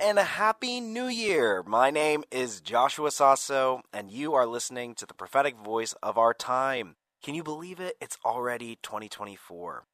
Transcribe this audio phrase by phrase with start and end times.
[0.00, 1.62] And a happy new year.
[1.66, 6.32] My name is Joshua Sasso, and you are listening to the prophetic voice of our
[6.34, 6.96] time.
[7.22, 7.96] Can you believe it?
[8.00, 9.84] It's already 2024.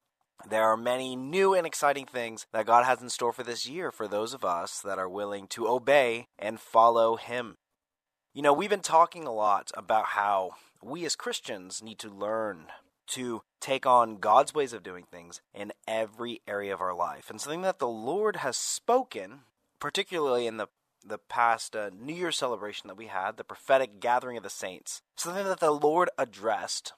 [0.49, 3.91] There are many new and exciting things that God has in store for this year
[3.91, 7.57] for those of us that are willing to obey and follow Him.
[8.33, 10.53] You know, we've been talking a lot about how
[10.83, 12.67] we as Christians need to learn
[13.09, 17.31] to take on God's ways of doing things in every area of our life.
[17.31, 19.41] And something that the Lord has spoken,
[19.81, 20.69] particularly in the
[21.07, 25.01] the past uh, New Year celebration that we had, the prophetic gathering of the saints,
[25.17, 26.93] something that the Lord addressed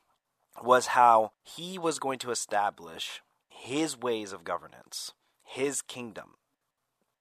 [0.62, 5.12] was how he was going to establish his ways of governance,
[5.44, 6.34] his kingdom.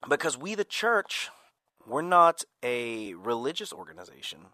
[0.07, 1.29] Because we, the church,
[1.85, 4.47] we're not a religious organization,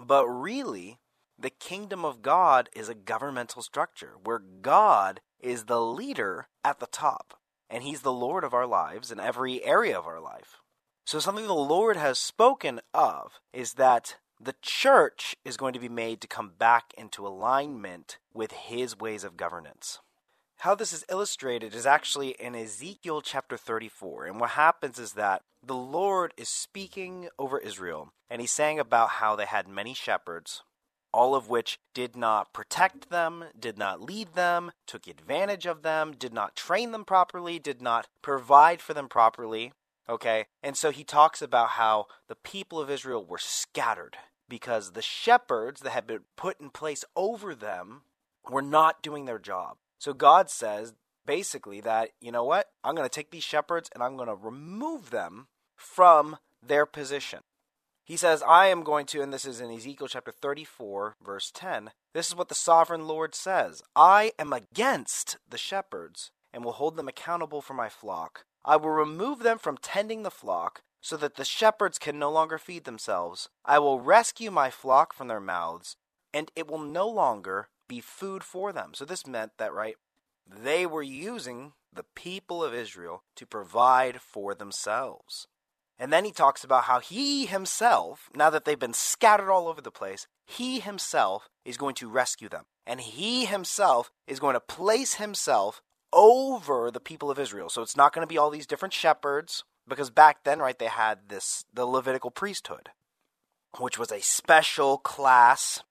[0.00, 0.98] but really
[1.38, 6.86] the kingdom of God is a governmental structure where God is the leader at the
[6.86, 7.38] top,
[7.72, 10.60] and He's the Lord of our lives in every area of our life.
[11.06, 15.88] So, something the Lord has spoken of is that the church is going to be
[15.88, 20.00] made to come back into alignment with His ways of governance.
[20.58, 24.26] How this is illustrated is actually in Ezekiel chapter 34.
[24.26, 29.10] And what happens is that the Lord is speaking over Israel, and He's saying about
[29.10, 30.62] how they had many shepherds
[31.12, 36.12] all of which did not protect them, did not lead them, took advantage of them,
[36.12, 39.72] did not train them properly, did not provide for them properly.
[40.08, 40.46] Okay?
[40.62, 44.16] And so he talks about how the people of Israel were scattered
[44.48, 48.02] because the shepherds that had been put in place over them
[48.50, 49.76] were not doing their job.
[49.98, 50.94] So God says
[51.26, 52.68] basically that, you know what?
[52.82, 55.46] I'm going to take these shepherds and I'm going to remove them
[55.76, 57.40] from their position.
[58.04, 61.90] He says, I am going to, and this is in Ezekiel chapter 34, verse 10.
[62.14, 66.96] This is what the sovereign Lord says I am against the shepherds and will hold
[66.96, 68.44] them accountable for my flock.
[68.64, 72.58] I will remove them from tending the flock so that the shepherds can no longer
[72.58, 73.48] feed themselves.
[73.64, 75.96] I will rescue my flock from their mouths,
[76.32, 78.92] and it will no longer be food for them.
[78.94, 79.96] So this meant that, right,
[80.46, 85.48] they were using the people of Israel to provide for themselves.
[85.98, 89.80] And then he talks about how he himself, now that they've been scattered all over
[89.80, 92.64] the place, he himself is going to rescue them.
[92.86, 95.80] And he himself is going to place himself
[96.12, 97.68] over the people of Israel.
[97.68, 100.86] So it's not going to be all these different shepherds, because back then, right, they
[100.86, 102.90] had this, the Levitical priesthood,
[103.78, 105.82] which was a special class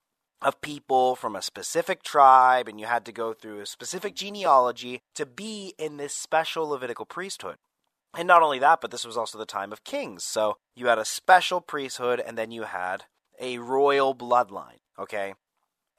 [0.41, 5.01] of people from a specific tribe, and you had to go through a specific genealogy
[5.15, 7.55] to be in this special Levitical priesthood.
[8.13, 10.23] And not only that, but this was also the time of kings.
[10.23, 13.05] So you had a special priesthood and then you had
[13.39, 15.33] a royal bloodline, okay?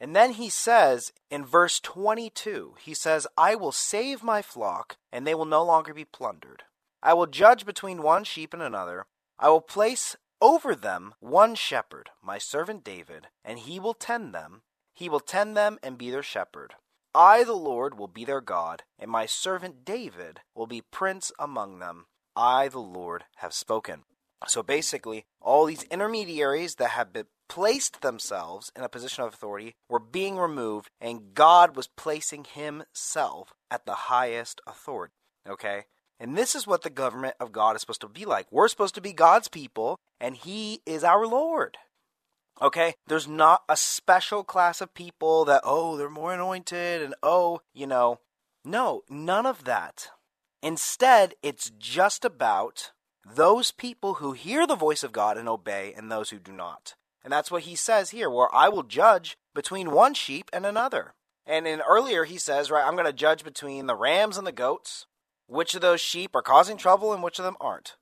[0.03, 5.25] And then he says in verse 22, he says, I will save my flock, and
[5.25, 6.65] they will no longer be plundered.
[7.03, 9.07] I will judge between one sheep and another.
[9.39, 14.63] I will place over them one shepherd, my servant David, and he will tend them.
[14.93, 16.75] He will tend them and be their shepherd.
[17.15, 21.79] I, the Lord, will be their God, and my servant David will be prince among
[21.79, 22.07] them.
[22.35, 24.05] I, the Lord, have spoken.
[24.47, 29.75] So basically, all these intermediaries that have been placed themselves in a position of authority
[29.89, 35.13] were being removed, and God was placing himself at the highest authority.
[35.49, 35.85] Okay?
[36.19, 38.47] And this is what the government of God is supposed to be like.
[38.51, 41.79] We're supposed to be God's people, and He is our Lord.
[42.61, 42.95] Okay?
[43.07, 47.87] There's not a special class of people that, oh, they're more anointed and oh, you
[47.87, 48.21] know.
[48.65, 50.09] No, none of that.
[50.63, 52.93] Instead, it's just about
[53.25, 56.95] those people who hear the voice of God and obey and those who do not.
[57.25, 61.15] And that's what he says here, where I will judge between one sheep and another.
[61.47, 64.53] And in earlier he says, right, I'm going to judge between the rams and the
[64.53, 65.07] goats,
[65.47, 67.97] which of those sheep are causing trouble and which of them aren't.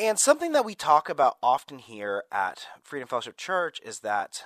[0.00, 4.44] And something that we talk about often here at Freedom Fellowship Church is that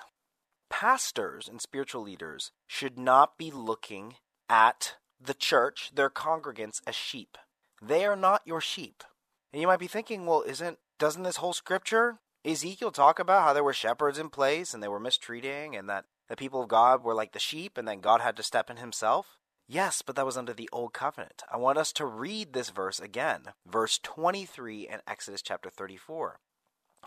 [0.69, 4.17] pastors and spiritual leaders should not be looking
[4.51, 7.39] at the church, their congregants, as sheep.
[7.81, 9.05] They are not your sheep.
[9.53, 13.53] And you might be thinking, well, isn't doesn't this whole scripture Ezekiel talk about how
[13.53, 17.05] there were shepherds in place and they were mistreating and that the people of God
[17.05, 19.39] were like the sheep and then God had to step in himself?
[19.67, 21.43] Yes, but that was under the old covenant.
[21.51, 23.53] I want us to read this verse again.
[23.67, 26.39] Verse 23 in Exodus chapter 34.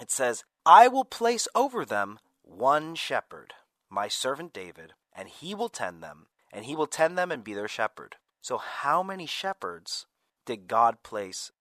[0.02, 3.54] It says, I will place over them one shepherd,
[3.90, 7.54] my servant David, and he will tend them, and he will tend them and be
[7.54, 8.16] their shepherd.
[8.42, 10.08] So, how many shepherds
[10.46, 11.52] did God place?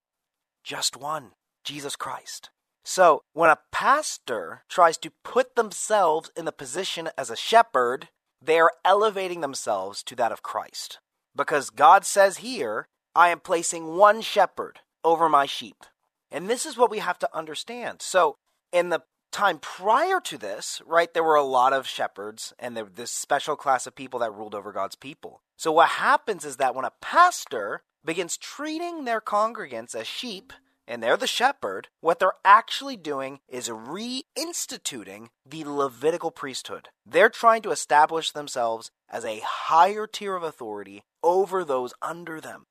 [0.62, 1.32] Just one
[1.64, 2.50] Jesus Christ.
[2.84, 8.08] So, when a pastor tries to put themselves in the position as a shepherd,
[8.40, 10.98] they are elevating themselves to that of Christ.
[11.34, 15.84] Because God says here, I am placing one shepherd over my sheep.
[16.30, 18.02] And this is what we have to understand.
[18.02, 18.36] So,
[18.72, 19.02] in the
[19.32, 23.86] time prior to this, right, there were a lot of shepherds and this special class
[23.86, 25.42] of people that ruled over God's people.
[25.56, 30.52] So what happens is that when a pastor begins treating their congregants as sheep,
[30.86, 36.88] and they're the shepherd, what they're actually doing is reinstituting the Levitical priesthood.
[37.04, 42.66] They're trying to establish themselves as a higher tier of authority over those under them.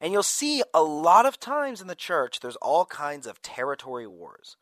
[0.00, 4.06] And you'll see a lot of times in the church, there's all kinds of territory
[4.06, 4.56] wars.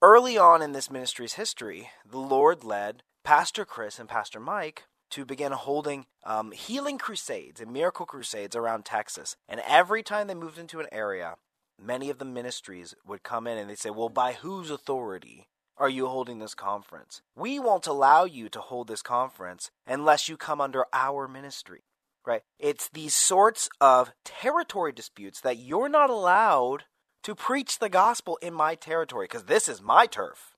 [0.00, 5.24] Early on in this ministry's history, the Lord led Pastor Chris and Pastor Mike to
[5.24, 9.36] begin holding um, healing crusades and miracle crusades around Texas.
[9.48, 11.34] And every time they moved into an area,
[11.80, 15.88] many of the ministries would come in and they'd say, Well, by whose authority are
[15.88, 17.22] you holding this conference?
[17.34, 21.84] We won't allow you to hold this conference unless you come under our ministry.
[22.24, 22.42] Right?
[22.58, 26.84] It's these sorts of territory disputes that you're not allowed
[27.22, 30.56] to preach the gospel in my territory because this is my turf.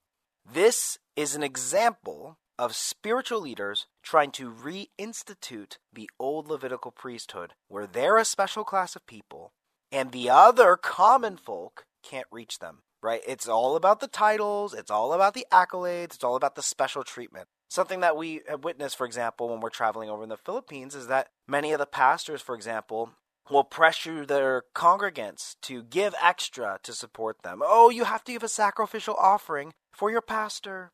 [0.51, 7.87] This is an example of spiritual leaders trying to reinstitute the old Levitical priesthood where
[7.87, 9.53] they're a special class of people
[9.91, 13.21] and the other common folk can't reach them, right?
[13.27, 17.05] It's all about the titles, it's all about the accolades, it's all about the special
[17.05, 17.49] treatment.
[17.71, 21.07] Something that we have witnessed, for example, when we're traveling over in the Philippines is
[21.09, 23.11] that many of the pastors, for example,
[23.51, 27.61] will pressure their congregants to give extra to support them.
[27.65, 30.93] Oh, you have to give a sacrificial offering for your pastor.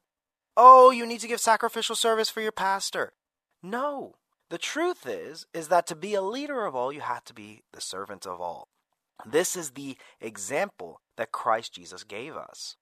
[0.56, 3.12] Oh, you need to give sacrificial service for your pastor.
[3.62, 4.14] No.
[4.50, 7.62] The truth is is that to be a leader of all, you have to be
[7.72, 8.68] the servant of all.
[9.24, 12.76] This is the example that Christ Jesus gave us.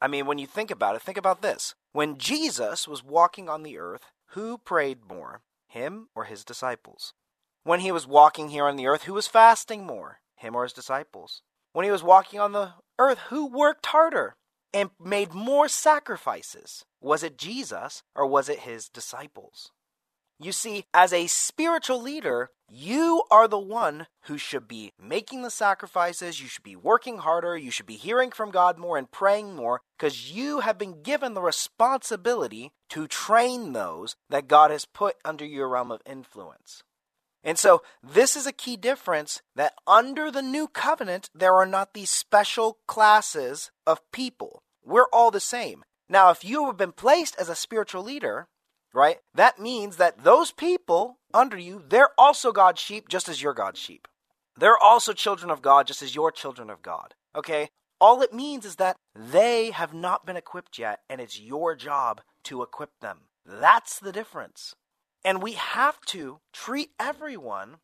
[0.00, 1.74] I mean, when you think about it, think about this.
[1.92, 7.14] When Jesus was walking on the earth, who prayed more, him or his disciples?
[7.64, 10.18] When he was walking here on the earth, who was fasting more?
[10.36, 11.42] Him or his disciples?
[11.72, 14.34] When he was walking on the earth, who worked harder
[14.74, 16.84] and made more sacrifices?
[17.00, 19.70] Was it Jesus or was it his disciples?
[20.40, 25.50] You see, as a spiritual leader, you are the one who should be making the
[25.50, 29.54] sacrifices, you should be working harder, you should be hearing from God more and praying
[29.54, 35.16] more, because you have been given the responsibility to train those that God has put
[35.22, 36.82] under your realm of influence.
[37.44, 41.92] And so, this is a key difference that under the new covenant, there are not
[41.92, 44.62] these special classes of people.
[44.82, 45.84] We're all the same.
[46.08, 48.48] Now, if you have been placed as a spiritual leader,
[48.94, 53.54] right, that means that those people under you, they're also God's sheep just as you're
[53.54, 54.08] God's sheep.
[54.56, 57.14] They're also children of God just as you're children of God.
[57.34, 57.68] Okay?
[58.00, 62.20] All it means is that they have not been equipped yet, and it's your job
[62.44, 63.20] to equip them.
[63.46, 64.74] That's the difference.
[65.24, 67.76] And we have to treat everyone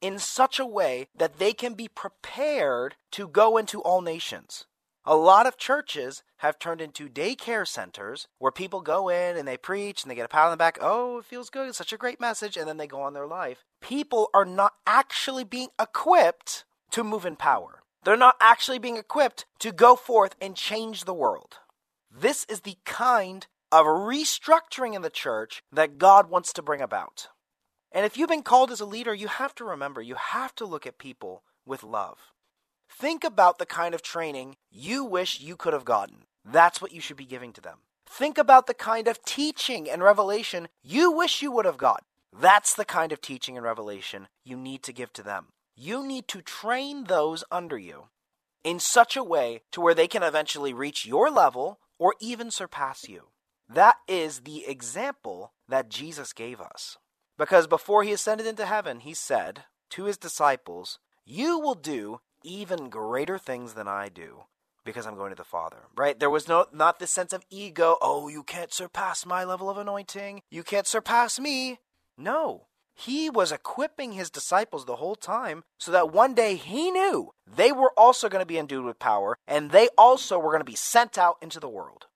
[0.00, 4.66] in such a way that they can be prepared to go into all nations.
[5.08, 9.56] A lot of churches have turned into daycare centers where people go in and they
[9.56, 10.78] preach and they get a pat on the back.
[10.80, 11.68] Oh, it feels good.
[11.68, 12.56] It's such a great message.
[12.56, 13.64] And then they go on their life.
[13.80, 17.82] People are not actually being equipped to move in power.
[18.02, 21.58] They're not actually being equipped to go forth and change the world.
[22.10, 27.28] This is the kind of restructuring in the church that God wants to bring about.
[27.92, 30.66] And if you've been called as a leader, you have to remember, you have to
[30.66, 32.18] look at people with love.
[32.98, 36.24] Think about the kind of training you wish you could have gotten.
[36.46, 37.80] That's what you should be giving to them.
[38.08, 42.04] Think about the kind of teaching and revelation you wish you would have got.
[42.32, 45.48] That's the kind of teaching and revelation you need to give to them.
[45.74, 48.04] You need to train those under you
[48.64, 53.10] in such a way to where they can eventually reach your level or even surpass
[53.10, 53.24] you.
[53.68, 56.96] That is the example that Jesus gave us.
[57.36, 62.88] Because before he ascended into heaven, he said to his disciples, You will do even
[62.88, 64.44] greater things than I do,
[64.84, 66.18] because I'm going to the Father, right?
[66.18, 69.76] There was no not this sense of ego, oh, you can't surpass my level of
[69.76, 70.40] anointing.
[70.50, 71.80] You can't surpass me.
[72.16, 72.68] No.
[72.94, 77.70] He was equipping his disciples the whole time so that one day he knew they
[77.70, 80.76] were also going to be endued with power and they also were going to be
[80.76, 82.06] sent out into the world.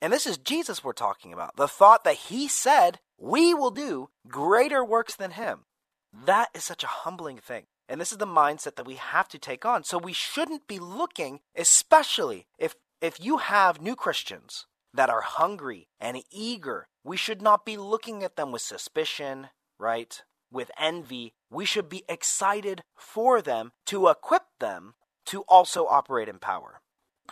[0.00, 1.56] And this is Jesus we're talking about.
[1.56, 5.64] The thought that he said, we will do greater works than him.
[6.12, 7.64] That is such a humbling thing.
[7.88, 9.82] And this is the mindset that we have to take on.
[9.84, 15.88] So we shouldn't be looking, especially if, if you have new Christians that are hungry
[15.98, 20.22] and eager, we should not be looking at them with suspicion, right?
[20.50, 21.32] With envy.
[21.50, 24.94] We should be excited for them to equip them
[25.26, 26.80] to also operate in power.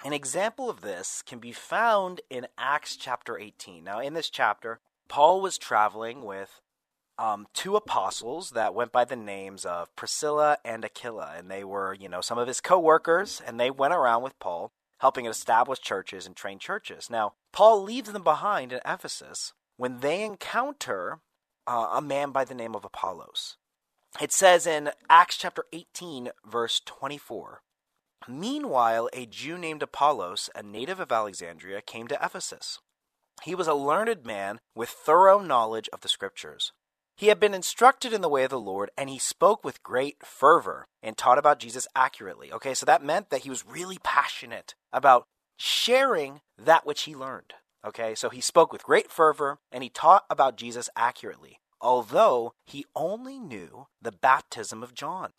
[0.05, 3.83] An example of this can be found in Acts chapter 18.
[3.83, 6.61] Now, in this chapter, Paul was traveling with
[7.19, 11.95] um, two apostles that went by the names of Priscilla and Aquila, and they were,
[11.95, 15.81] you know, some of his co-workers, and they went around with Paul, helping to establish
[15.81, 17.09] churches and train churches.
[17.11, 21.21] Now, Paul leaves them behind in Ephesus when they encounter
[21.67, 23.57] uh, a man by the name of Apollos.
[24.21, 27.63] It says in Acts chapter 18, verse 24.
[28.29, 32.81] Meanwhile, a Jew named Apollos, a native of Alexandria, came to Ephesus.
[33.43, 36.73] He was a learned man with thorough knowledge of the Scriptures.
[37.17, 40.19] He had been instructed in the way of the Lord, and he spoke with great
[40.25, 42.53] fervor and taught about Jesus accurately.
[42.53, 47.55] Okay, so that meant that he was really passionate about sharing that which he learned.
[47.87, 52.85] Okay, so he spoke with great fervor and he taught about Jesus accurately, although he
[52.95, 55.31] only knew the baptism of John.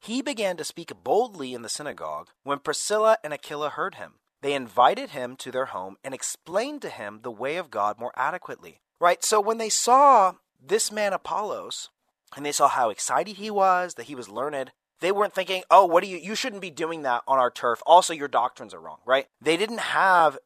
[0.00, 4.14] He began to speak boldly in the synagogue when Priscilla and Aquila heard him.
[4.42, 8.12] They invited him to their home and explained to him the way of God more
[8.16, 8.80] adequately.
[9.00, 9.24] Right?
[9.24, 11.90] So when they saw this man Apollos,
[12.36, 15.84] and they saw how excited he was, that he was learned, they weren't thinking, oh,
[15.84, 17.82] what do you, you shouldn't be doing that on our turf.
[17.84, 19.26] Also, your doctrines are wrong, right?
[19.40, 20.38] They didn't have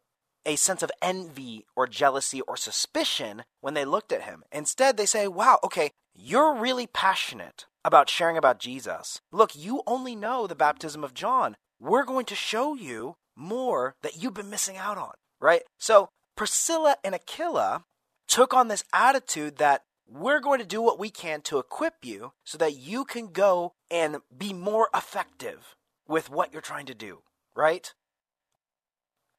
[0.46, 4.44] a sense of envy or jealousy or suspicion when they looked at him.
[4.50, 9.20] Instead, they say, wow, okay, you're really passionate about sharing about Jesus.
[9.30, 11.56] Look, you only know the baptism of John.
[11.78, 15.62] We're going to show you more that you've been missing out on, right?
[15.78, 17.85] So Priscilla and Aquila
[18.26, 22.33] took on this attitude that we're going to do what we can to equip you
[22.45, 25.75] so that you can go and be more effective
[26.07, 27.23] with what you're trying to do,
[27.55, 27.93] right?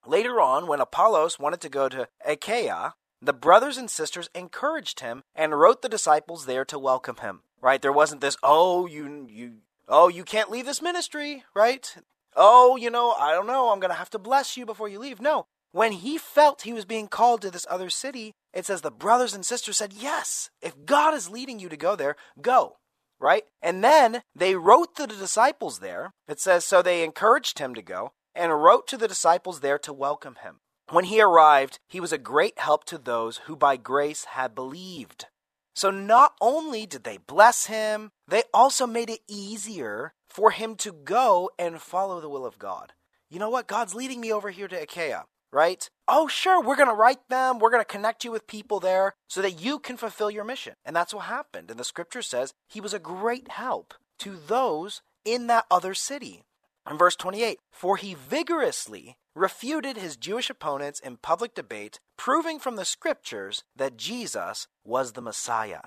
[0.06, 5.24] Later on, when Apollos wanted to go to Achaia, the brothers and sisters encouraged him
[5.36, 7.42] and wrote the disciples there to welcome him.
[7.60, 7.82] Right?
[7.82, 9.54] There wasn't this, oh, you you
[9.88, 11.98] oh, you can't leave this ministry, right?
[12.36, 15.00] Oh, you know, I don't know, I'm going to have to bless you before you
[15.00, 15.20] leave.
[15.20, 15.48] No.
[15.78, 19.36] When he felt he was being called to this other city, it says the brothers
[19.36, 22.78] and sisters said, Yes, if God is leading you to go there, go.
[23.20, 23.44] Right?
[23.62, 26.14] And then they wrote to the disciples there.
[26.28, 29.94] It says, So they encouraged him to go and wrote to the disciples there to
[29.94, 30.62] welcome him.
[30.90, 35.28] When he arrived, he was a great help to those who by grace had believed.
[35.76, 40.92] So not only did they bless him, they also made it easier for him to
[40.92, 42.94] go and follow the will of God.
[43.30, 43.68] You know what?
[43.68, 45.26] God's leading me over here to Achaia
[45.58, 45.90] right?
[46.08, 47.58] Oh, sure, we're going to write them.
[47.58, 50.76] We're going to connect you with people there so that you can fulfill your mission.
[50.86, 51.72] And that's what happened.
[51.72, 56.44] And the scripture says he was a great help to those in that other city.
[56.90, 62.76] In verse 28, for he vigorously refuted his Jewish opponents in public debate, proving from
[62.76, 65.82] the scriptures that Jesus was the Messiah.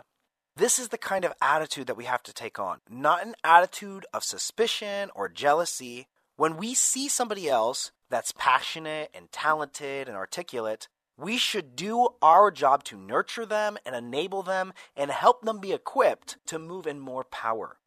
[0.56, 4.04] This is the kind of attitude that we have to take on, not an attitude
[4.12, 6.08] of suspicion or jealousy.
[6.36, 12.50] When we see somebody else that's passionate and talented and articulate, we should do our
[12.50, 16.98] job to nurture them and enable them and help them be equipped to move in
[16.98, 17.78] more power.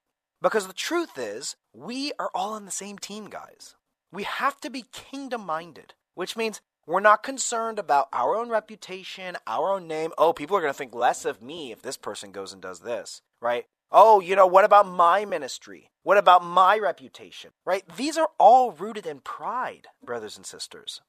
[0.41, 3.75] Because the truth is, we are all on the same team, guys.
[4.11, 9.37] We have to be kingdom minded, which means we're not concerned about our own reputation,
[9.47, 10.11] our own name.
[10.17, 12.81] Oh, people are going to think less of me if this person goes and does
[12.81, 13.65] this, right?
[13.91, 15.91] Oh, you know, what about my ministry?
[16.03, 17.51] What about my reputation?
[17.65, 17.83] Right?
[17.95, 21.01] These are all rooted in pride, brothers and sisters.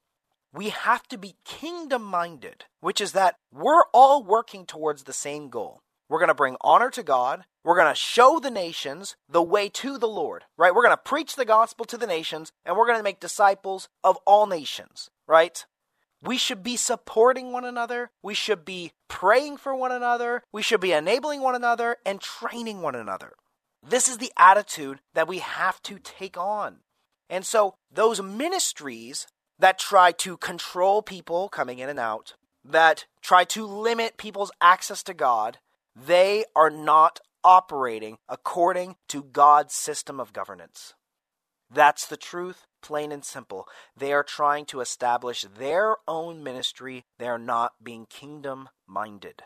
[0.52, 5.48] We have to be kingdom minded, which is that we're all working towards the same
[5.48, 5.80] goal.
[6.08, 7.44] We're going to bring honor to God.
[7.64, 10.74] We're going to show the nations the way to the Lord, right?
[10.74, 13.88] We're going to preach the gospel to the nations and we're going to make disciples
[14.04, 15.64] of all nations, right?
[16.24, 18.10] We should be supporting one another.
[18.22, 20.42] We should be praying for one another.
[20.52, 23.34] We should be enabling one another and training one another.
[23.86, 26.78] This is the attitude that we have to take on.
[27.28, 29.26] And so, those ministries
[29.58, 35.02] that try to control people coming in and out, that try to limit people's access
[35.04, 35.58] to God,
[35.94, 40.94] they are not operating according to God's system of governance.
[41.70, 43.66] That's the truth, plain and simple.
[43.96, 47.04] They are trying to establish their own ministry.
[47.18, 49.42] They are not being kingdom minded.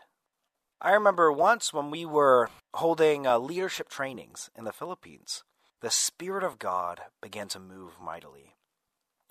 [0.81, 5.43] I remember once when we were holding uh, leadership trainings in the Philippines,
[5.81, 8.55] the Spirit of God began to move mightily.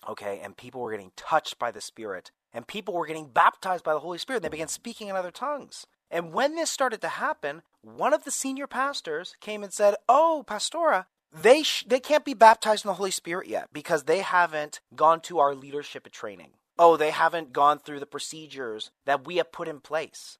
[0.08, 3.92] Okay, and people were getting touched by the Spirit, and people were getting baptized by
[3.92, 4.42] the Holy Spirit.
[4.42, 5.86] They began speaking in other tongues.
[6.10, 10.44] And when this started to happen, one of the senior pastors came and said, Oh,
[10.46, 14.80] Pastora, they, sh- they can't be baptized in the Holy Spirit yet because they haven't
[14.94, 16.50] gone to our leadership training.
[16.78, 20.38] Oh, they haven't gone through the procedures that we have put in place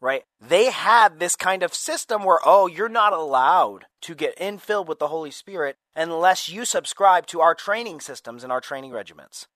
[0.00, 0.24] right?
[0.40, 4.98] They had this kind of system where, oh, you're not allowed to get infilled with
[4.98, 9.46] the Holy Spirit unless you subscribe to our training systems and our training regiments.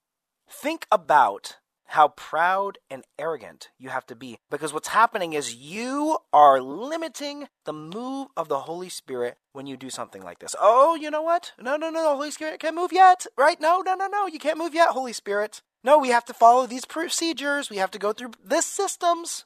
[0.49, 6.19] Think about how proud and arrogant you have to be because what's happening is you
[6.33, 10.57] are limiting the move of the Holy Spirit when you do something like this.
[10.61, 11.53] Oh, you know what?
[11.61, 13.61] No, no, no, the Holy Spirit can't move yet, right?
[13.61, 15.63] No, no, no, no, you can't move yet, Holy Spirit.
[15.83, 17.69] No, we have to follow these procedures.
[17.69, 19.45] We have to go through this systems.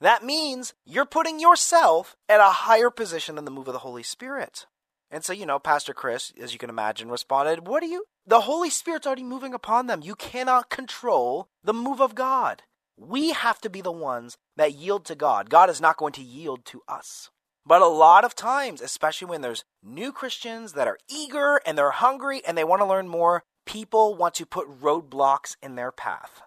[0.00, 4.02] That means you're putting yourself at a higher position than the move of the Holy
[4.02, 4.66] Spirit.
[5.10, 8.04] And so, you know, Pastor Chris, as you can imagine, responded, What are you?
[8.26, 10.00] The Holy Spirit's already moving upon them.
[10.02, 12.62] You cannot control the move of God.
[12.98, 15.50] We have to be the ones that yield to God.
[15.50, 17.30] God is not going to yield to us.
[17.64, 21.90] But a lot of times, especially when there's new Christians that are eager and they're
[21.90, 26.42] hungry and they want to learn more, people want to put roadblocks in their path.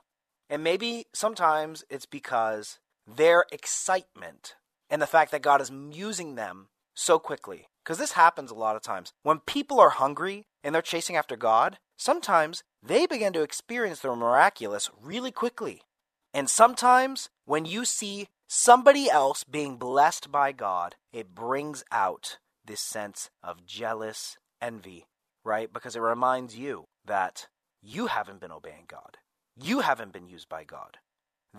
[0.49, 4.55] And maybe sometimes it's because their excitement
[4.89, 7.67] and the fact that God is using them so quickly.
[7.89, 9.13] Because this happens a lot of times.
[9.23, 14.15] When people are hungry and they're chasing after God, sometimes they begin to experience the
[14.15, 15.81] miraculous really quickly.
[16.31, 22.79] And sometimes when you see somebody else being blessed by God, it brings out this
[22.79, 25.07] sense of jealous envy,
[25.43, 25.73] right?
[25.73, 27.47] Because it reminds you that
[27.81, 29.17] you haven't been obeying God.
[29.59, 30.97] You haven't been used by God.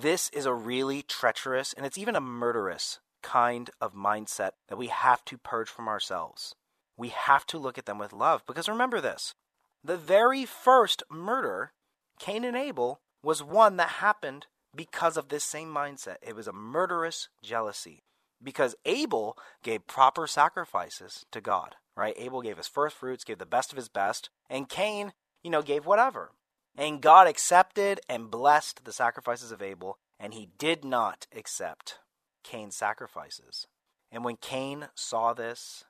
[0.00, 4.88] This is a really treacherous and it's even a murderous kind of mindset that we
[4.88, 6.54] have to purge from ourselves.
[6.96, 9.34] We have to look at them with love because remember this
[9.82, 11.72] the very first murder,
[12.18, 16.16] Cain and Abel, was one that happened because of this same mindset.
[16.22, 18.02] It was a murderous jealousy
[18.42, 22.14] because Abel gave proper sacrifices to God, right?
[22.16, 25.62] Abel gave his first fruits, gave the best of his best, and Cain, you know,
[25.62, 26.32] gave whatever.
[26.76, 31.98] And God accepted and blessed the sacrifices of Abel, and he did not accept
[32.42, 33.66] Cain's sacrifices.
[34.10, 35.84] And when Cain saw this,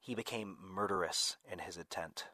[0.00, 2.24] he became murderous in his intent.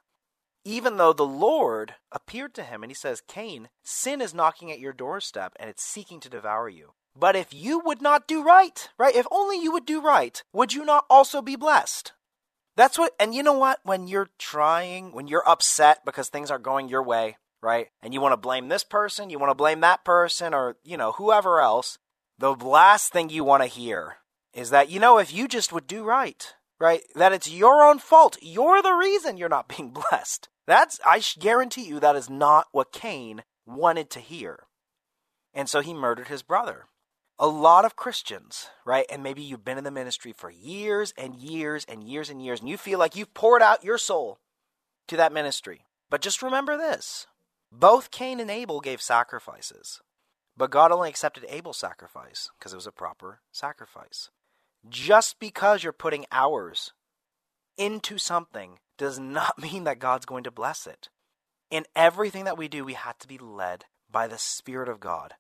[0.65, 4.81] Even though the Lord appeared to him and he says, Cain, sin is knocking at
[4.81, 6.95] your doorstep and it's seeking to devour you.
[7.19, 9.15] But if you would not do right, right?
[9.15, 12.13] If only you would do right, would you not also be blessed?
[12.77, 13.81] That's what, and you know what?
[13.85, 17.89] When you're trying, when you're upset because things aren't going your way, right?
[18.03, 20.97] And you want to blame this person, you want to blame that person, or, you
[20.97, 21.99] know, whoever else.
[22.39, 24.17] The last thing you want to hear
[24.53, 27.03] is that, you know, if you just would do right, right?
[27.15, 28.37] That it's your own fault.
[28.43, 30.49] You're the reason you're not being blessed.
[30.67, 34.65] That's, I guarantee you, that is not what Cain wanted to hear.
[35.55, 36.87] And so he murdered his brother.
[37.39, 39.07] A lot of Christians, right?
[39.11, 42.61] And maybe you've been in the ministry for years and years and years and years,
[42.61, 44.39] and you feel like you've poured out your soul
[45.09, 45.83] to that ministry.
[46.11, 47.27] But just remember this
[47.71, 50.01] both Cain and Abel gave sacrifices,
[50.57, 54.31] but God only accepted Abel's sacrifice because it was a proper sacrifice.
[54.89, 56.93] Just because you're putting hours
[57.77, 61.09] into something does not mean that God's going to bless it.
[61.71, 65.35] In everything that we do, we have to be led by the Spirit of God.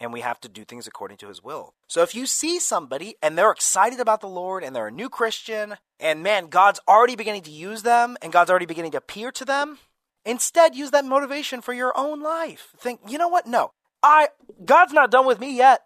[0.00, 1.74] And we have to do things according to His will.
[1.86, 5.08] So if you see somebody and they're excited about the Lord and they're a new
[5.08, 9.30] Christian, and man, God's already beginning to use them and God's already beginning to appear
[9.30, 9.78] to them,
[10.24, 12.74] Instead, use that motivation for your own life.
[12.78, 13.46] Think, you know what?
[13.46, 14.28] No, I
[14.64, 15.82] God's not done with me yet.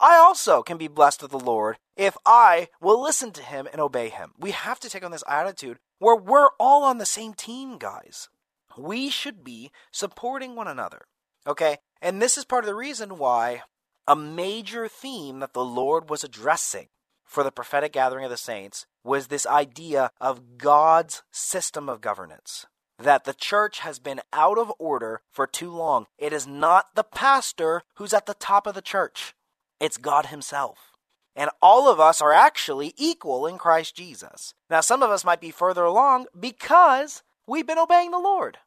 [0.00, 3.80] I also can be blessed of the Lord if I will listen to Him and
[3.80, 4.32] obey Him.
[4.38, 8.28] We have to take on this attitude where we're all on the same team, guys.
[8.76, 11.02] We should be supporting one another.
[11.46, 11.78] Okay?
[12.00, 13.62] And this is part of the reason why
[14.08, 16.88] a major theme that the Lord was addressing
[17.24, 22.66] for the prophetic gathering of the saints was this idea of God's system of governance
[23.02, 26.06] that the church has been out of order for too long.
[26.18, 29.34] It is not the pastor who's at the top of the church,
[29.80, 30.92] it's God Himself.
[31.34, 34.54] And all of us are actually equal in Christ Jesus.
[34.68, 38.58] Now, some of us might be further along because we've been obeying the Lord,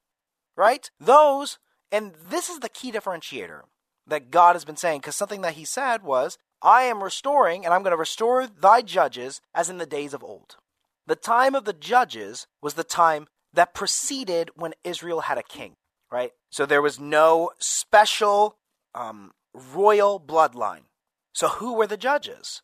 [0.58, 0.90] right?
[1.00, 1.60] Those,
[1.92, 3.62] and this is the key differentiator
[4.08, 7.74] that God has been saying, because something that He said was, I am restoring, and
[7.74, 10.56] I'm going to restore thy judges as in the days of old.
[11.06, 15.76] The time of the judges was the time that preceded when Israel had a king,
[16.12, 16.32] right?
[16.50, 18.58] So there was no special
[18.94, 20.84] um, royal bloodline.
[21.34, 22.62] So who were the judges?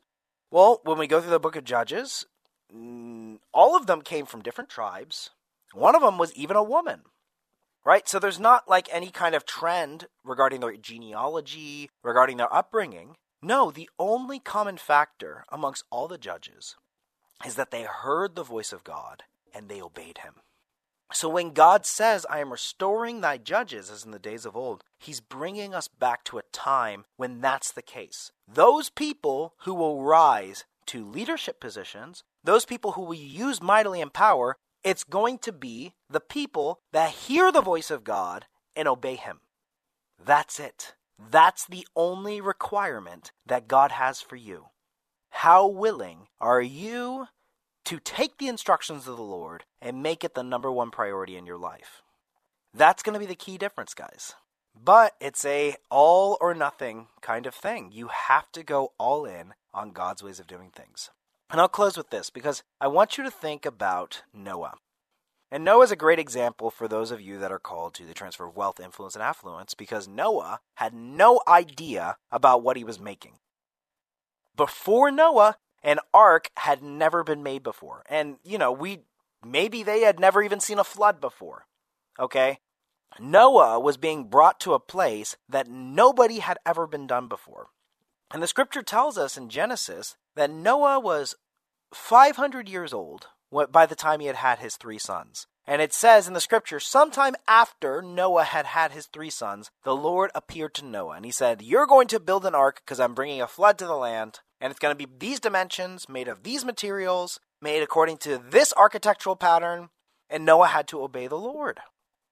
[0.49, 2.25] Well, when we go through the book of Judges,
[2.73, 5.29] mm, all of them came from different tribes.
[5.73, 7.03] One of them was even a woman,
[7.85, 8.07] right?
[8.07, 13.15] So there's not like any kind of trend regarding their genealogy, regarding their upbringing.
[13.41, 16.75] No, the only common factor amongst all the judges
[17.45, 19.23] is that they heard the voice of God
[19.53, 20.35] and they obeyed him.
[21.13, 24.83] So when God says, I am restoring thy judges as in the days of old,
[24.97, 28.31] he's bringing us back to a time when that's the case.
[28.47, 34.09] Those people who will rise to leadership positions, those people who will use mightily in
[34.09, 38.45] power, it's going to be the people that hear the voice of God
[38.75, 39.41] and obey him.
[40.23, 40.95] That's it.
[41.19, 44.67] That's the only requirement that God has for you.
[45.29, 47.27] How willing are you
[47.85, 51.45] to take the instructions of the Lord and make it the number one priority in
[51.45, 52.01] your life.
[52.73, 54.35] That's going to be the key difference, guys.
[54.73, 57.91] But it's a all or nothing kind of thing.
[57.91, 61.09] You have to go all in on God's ways of doing things.
[61.49, 64.75] And I'll close with this because I want you to think about Noah.
[65.51, 68.13] And Noah is a great example for those of you that are called to the
[68.13, 73.01] transfer of wealth, influence, and affluence because Noah had no idea about what he was
[73.01, 73.33] making.
[74.55, 78.03] Before Noah, an ark had never been made before.
[78.09, 78.99] And, you know, we
[79.45, 81.65] maybe they had never even seen a flood before.
[82.19, 82.59] Okay?
[83.19, 87.67] Noah was being brought to a place that nobody had ever been done before.
[88.33, 91.35] And the scripture tells us in Genesis that Noah was
[91.93, 93.27] 500 years old
[93.71, 95.47] by the time he had had his three sons.
[95.67, 99.95] And it says in the scripture, sometime after Noah had had his three sons, the
[99.95, 103.13] Lord appeared to Noah and he said, You're going to build an ark because I'm
[103.13, 106.43] bringing a flood to the land and it's going to be these dimensions, made of
[106.43, 109.89] these materials, made according to this architectural pattern,
[110.29, 111.79] and Noah had to obey the Lord.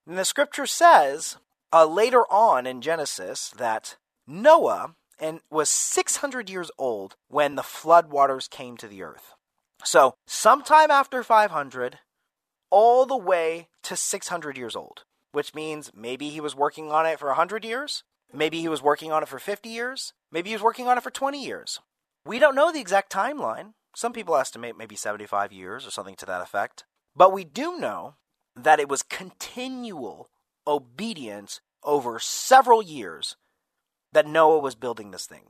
[0.08, 1.38] And the scripture says
[1.74, 8.10] uh, later on in Genesis that Noah and was 600 years old when the flood
[8.10, 9.34] waters came to the earth.
[9.84, 12.00] So, sometime after 500,
[12.70, 17.20] all the way to 600 years old, which means maybe he was working on it
[17.20, 20.64] for 100 years, maybe he was working on it for 50 years, maybe he was
[20.64, 21.80] working on it for 20 years.
[22.30, 23.74] We don't know the exact timeline.
[23.96, 26.86] Some people estimate maybe 75 years or something to that effect.
[27.16, 28.18] But we do know
[28.56, 30.30] that it was continual
[30.68, 33.36] obedience over several years
[34.14, 35.46] that Noah was building this thing.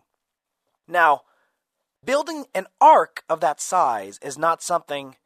[0.88, 1.24] Now,
[2.06, 5.18] building an ark of that size is not something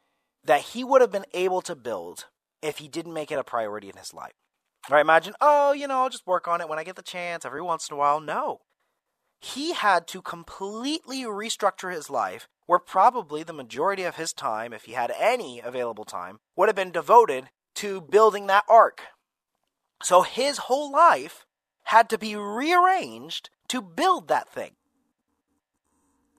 [0.44, 2.26] that he would have been able to build
[2.64, 4.34] if he didn't make it a priority in his life.
[4.90, 5.02] Right?
[5.02, 7.62] Imagine, oh, you know, I'll just work on it when I get the chance every
[7.62, 8.20] once in a while.
[8.20, 8.62] No
[9.44, 14.86] he had to completely restructure his life, where probably the majority of his time, if
[14.86, 19.02] he had any available time, would have been devoted to building that ark.
[20.02, 21.46] So his whole life
[21.84, 24.76] had to be rearranged to build that thing.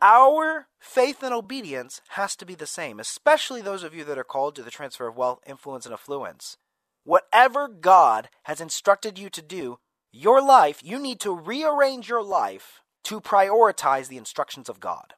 [0.01, 4.25] Our faith and obedience has to be the same, especially those of you that are
[4.25, 6.57] called to the transfer of wealth, influence, and affluence.
[7.05, 9.79] Whatever God has instructed you to do,
[10.11, 15.15] your life, you need to rearrange your life to prioritize the instructions of God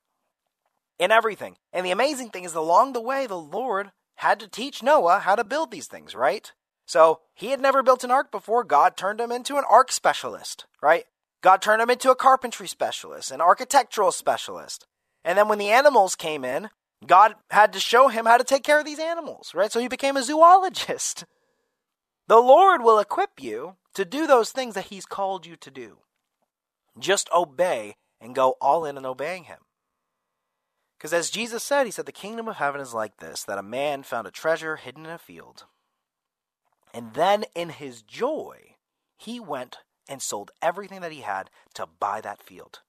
[0.98, 1.56] in everything.
[1.72, 5.34] And the amazing thing is, along the way, the Lord had to teach Noah how
[5.34, 6.52] to build these things, right?
[6.86, 8.64] So he had never built an ark before.
[8.64, 11.04] God turned him into an ark specialist, right?
[11.42, 14.86] God turned him into a carpentry specialist, an architectural specialist.
[15.24, 16.70] And then when the animals came in,
[17.06, 19.70] God had to show him how to take care of these animals, right?
[19.70, 21.24] So he became a zoologist.
[22.28, 25.98] The Lord will equip you to do those things that he's called you to do.
[26.98, 29.58] Just obey and go all in and obeying him.
[30.96, 33.62] Because as Jesus said, he said, The kingdom of heaven is like this that a
[33.62, 35.64] man found a treasure hidden in a field.
[36.94, 38.76] And then in his joy,
[39.18, 39.78] he went
[40.08, 42.80] and sold everything that he had to buy that field.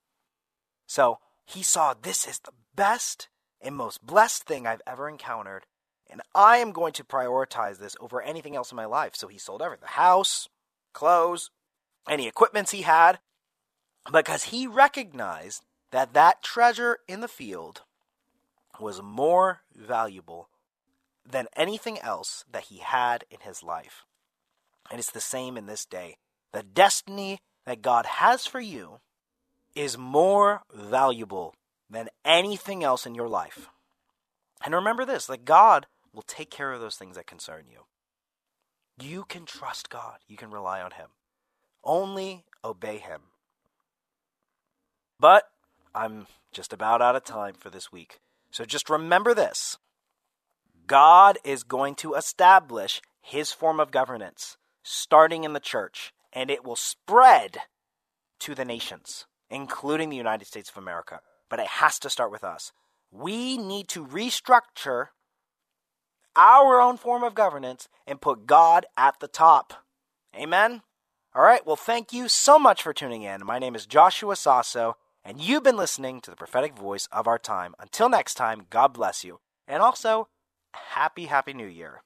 [0.88, 3.28] So he saw this is the best
[3.60, 5.66] and most blessed thing I've ever encountered.
[6.10, 9.16] And I am going to prioritize this over anything else in my life.
[9.16, 10.48] So he sold everything the house,
[10.94, 11.52] clothes,
[12.08, 13.20] any equipments he had,
[14.12, 17.84] because he recognized that that treasure in the field
[18.80, 20.50] was more valuable
[21.30, 24.06] than anything else that he had in his life.
[24.90, 26.18] And it's the same in this day.
[26.54, 29.00] The destiny that God has for you
[29.76, 31.54] is more valuable
[31.90, 33.70] than anything else in your life.
[34.64, 37.82] And remember this that God will take care of those things that concern you.
[39.00, 41.10] You can trust God, you can rely on Him.
[41.84, 43.22] Only obey Him.
[45.20, 45.46] But
[45.96, 48.20] I'm just about out of time for this week.
[48.52, 49.78] So just remember this
[50.86, 56.64] God is going to establish his form of governance, starting in the church, and it
[56.64, 57.58] will spread
[58.40, 61.20] to the nations, including the United States of America.
[61.50, 62.72] But it has to start with us.
[63.12, 65.08] We need to restructure
[66.36, 69.74] our own form of governance and put God at the top.
[70.36, 70.84] Amen?
[71.34, 73.46] All right, well, thank you so much for tuning in.
[73.46, 77.38] My name is Joshua Sasso, and you've been listening to the prophetic voice of our
[77.38, 77.76] time.
[77.80, 79.40] Until next time, God bless you.
[79.68, 80.30] And also,
[80.74, 82.02] happy, happy new year.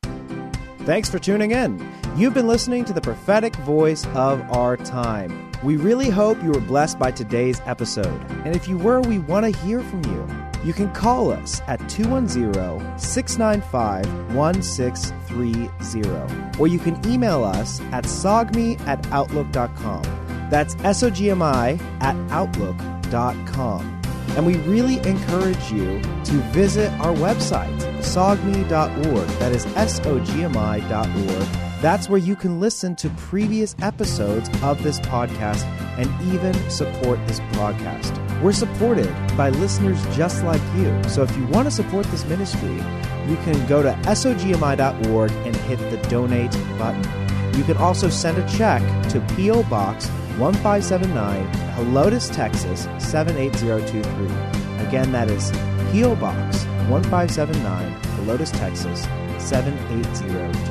[0.80, 1.88] Thanks for tuning in.
[2.18, 5.52] You've been listening to the prophetic voice of our time.
[5.64, 8.20] We really hope you were blessed by today's episode.
[8.44, 10.28] And if you were, we want to hear from you.
[10.64, 18.80] You can call us at 210 695 1630, or you can email us at sogmi
[18.88, 20.02] at outlook.com.
[20.50, 23.01] That's S O G M I at outlook.com.
[23.14, 29.28] And we really encourage you to visit our website, sogmi.org.
[29.40, 31.48] That is S O G M I.org.
[31.82, 35.64] That's where you can listen to previous episodes of this podcast
[35.98, 38.18] and even support this podcast.
[38.42, 41.04] We're supported by listeners just like you.
[41.10, 42.76] So if you want to support this ministry,
[43.28, 47.04] you can go to sogmi.org and hit the donate button.
[47.58, 49.64] You can also send a check to P.O.
[49.64, 50.10] Box
[50.42, 54.88] 1579, Helotes, Texas 78023.
[54.88, 55.52] Again, that is
[55.92, 56.16] P.O.
[56.16, 59.04] Box 1579, Helotes, Texas
[59.38, 60.71] 78023.